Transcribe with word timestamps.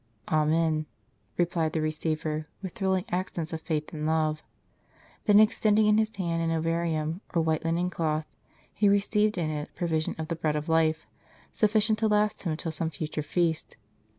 "Amen," 0.29 0.87
replied 1.37 1.73
the 1.73 1.79
receiver, 1.81 2.47
with 2.63 2.73
thrilling 2.73 3.05
accents 3.11 3.53
of 3.53 3.61
faith 3.61 3.93
and 3.93 4.07
love. 4.07 4.41
Then 5.25 5.39
extending 5.39 5.85
in 5.85 5.99
his 5.99 6.09
hand 6.15 6.41
an 6.41 6.49
ovarium, 6.49 7.21
or 7.35 7.43
white 7.43 7.63
linen 7.63 7.91
cloth, 7.91 8.25
he 8.73 8.89
received 8.89 9.37
in 9.37 9.51
it 9.51 9.69
a 9.69 9.73
provision 9.73 10.15
of 10.17 10.27
the 10.29 10.35
Bread 10.35 10.55
of 10.55 10.67
Life, 10.67 11.05
sufficient 11.53 11.99
to 11.99 12.07
last 12.07 12.41
him 12.41 12.57
till 12.57 12.71
some 12.71 12.89
future 12.89 13.21
feast. 13.21 13.77